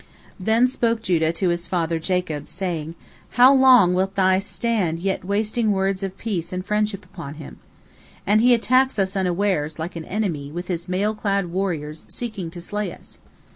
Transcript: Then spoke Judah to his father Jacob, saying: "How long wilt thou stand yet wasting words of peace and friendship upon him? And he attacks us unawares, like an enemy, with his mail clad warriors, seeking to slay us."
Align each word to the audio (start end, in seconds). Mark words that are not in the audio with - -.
Then 0.39 0.67
spoke 0.67 1.03
Judah 1.03 1.31
to 1.33 1.49
his 1.49 1.67
father 1.67 1.99
Jacob, 1.99 2.47
saying: 2.47 2.95
"How 3.37 3.53
long 3.53 3.93
wilt 3.93 4.15
thou 4.15 4.39
stand 4.39 4.97
yet 4.99 5.23
wasting 5.23 5.71
words 5.73 6.01
of 6.01 6.17
peace 6.17 6.51
and 6.51 6.65
friendship 6.65 7.05
upon 7.05 7.35
him? 7.35 7.59
And 8.25 8.41
he 8.41 8.55
attacks 8.55 8.97
us 8.97 9.15
unawares, 9.15 9.77
like 9.77 9.95
an 9.95 10.05
enemy, 10.05 10.51
with 10.51 10.69
his 10.69 10.89
mail 10.89 11.13
clad 11.13 11.51
warriors, 11.51 12.07
seeking 12.09 12.49
to 12.49 12.59
slay 12.59 12.91
us." 12.91 13.19